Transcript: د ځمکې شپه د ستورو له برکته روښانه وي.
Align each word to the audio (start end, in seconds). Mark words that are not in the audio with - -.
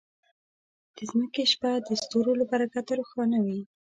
د 0.95 0.97
ځمکې 1.11 1.43
شپه 1.51 1.71
د 1.87 1.89
ستورو 2.01 2.31
له 2.39 2.45
برکته 2.51 2.91
روښانه 2.99 3.37
وي. 3.45 3.59